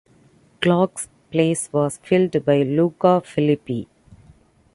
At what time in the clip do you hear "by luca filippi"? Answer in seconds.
2.43-3.85